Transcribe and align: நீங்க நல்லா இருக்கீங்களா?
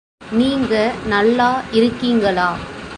நீங்க 0.31 0.73
நல்லா 1.05 1.49
இருக்கீங்களா? 1.71 2.49